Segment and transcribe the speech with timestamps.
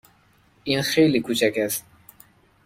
[0.63, 1.85] این خیلی کوچک است.